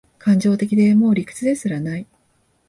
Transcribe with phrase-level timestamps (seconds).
[0.17, 2.07] 感情的で、もう理屈ですらない